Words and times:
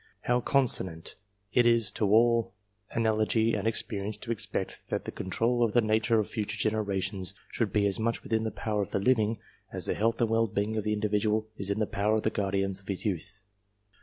How 0.21 0.41
consonant 0.41 1.13
it 1.53 1.67
is 1.67 1.91
to 1.91 2.05
all 2.09 2.55
analogy 2.89 3.53
and 3.53 3.67
experience 3.67 4.17
J 4.17 4.21
to 4.23 4.31
expect 4.31 4.87
that 4.89 5.05
the 5.05 5.11
control 5.11 5.63
of 5.63 5.73
the 5.73 5.81
nature 5.81 6.19
of 6.19 6.27
future 6.27 6.57
genera 6.57 6.83
A 6.95 6.99
tions 6.99 7.35
should 7.51 7.71
be 7.71 7.85
as 7.85 7.99
much 7.99 8.23
within 8.23 8.41
the 8.43 8.49
power 8.49 8.81
of 8.81 8.89
the 8.89 8.99
living, 8.99 9.37
as 9.71 9.87
i 9.87 9.93
the 9.93 9.99
health 9.99 10.19
and 10.19 10.31
well 10.31 10.47
being 10.47 10.75
of 10.75 10.83
the 10.85 10.93
individual 10.93 11.45
is 11.55 11.69
in 11.69 11.77
the 11.77 11.85
power 11.85 12.15
V 12.15 12.17
of 12.17 12.23
the 12.23 12.29
guardians 12.31 12.81
of 12.81 12.87
his 12.87 13.05
youth. 13.05 13.43